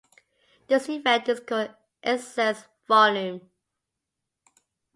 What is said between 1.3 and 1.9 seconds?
called